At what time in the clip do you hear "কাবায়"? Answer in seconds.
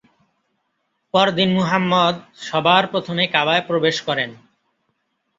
3.27-3.63